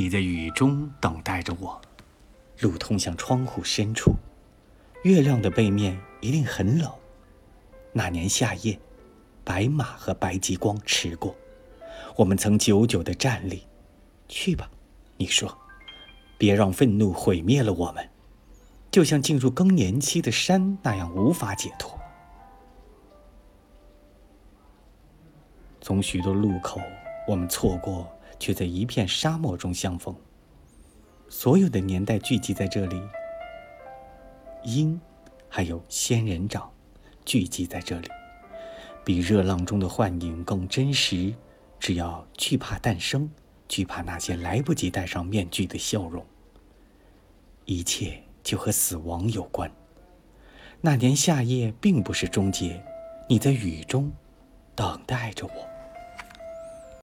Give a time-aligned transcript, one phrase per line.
[0.00, 1.78] 你在雨中等待着我。
[2.60, 4.14] 路通向窗户深处，
[5.02, 6.90] 月亮的背面一定很冷。
[7.92, 8.80] 那年夏夜，
[9.44, 11.36] 白马和白极光驰过，
[12.16, 13.66] 我们曾久久的站立。
[14.26, 14.70] 去吧，
[15.18, 15.54] 你说，
[16.38, 18.08] 别让愤怒毁灭了我们，
[18.90, 22.00] 就像进入更年期的山那样无法解脱。
[25.82, 26.80] 从许多路口，
[27.28, 28.10] 我们错过，
[28.40, 30.12] 却在一片沙漠中相逢。
[31.28, 33.00] 所有的年代聚集在这里，
[34.64, 35.00] 鹰，
[35.48, 36.68] 还有仙人掌，
[37.24, 38.08] 聚集在这里，
[39.04, 41.32] 比热浪中的幻影更真实。
[41.78, 43.30] 只要惧怕诞生，
[43.68, 46.22] 惧怕那些来不及戴上面具的笑容，
[47.64, 49.70] 一切就和死亡有关。
[50.82, 52.82] 那年夏夜并不是终结，
[53.28, 54.12] 你在雨中
[54.74, 55.79] 等待着我。